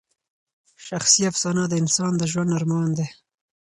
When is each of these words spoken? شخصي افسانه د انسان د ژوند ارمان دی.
شخصي 0.87 1.21
افسانه 1.31 1.63
د 1.67 1.73
انسان 1.81 2.11
د 2.17 2.23
ژوند 2.31 2.51
ارمان 2.57 2.89
دی. 2.97 3.07